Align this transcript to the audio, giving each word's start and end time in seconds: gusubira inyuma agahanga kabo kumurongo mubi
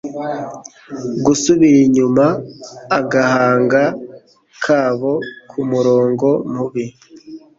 gusubira 1.25 1.77
inyuma 1.87 2.25
agahanga 2.99 3.81
kabo 4.63 5.13
kumurongo 5.49 6.29
mubi 6.53 6.85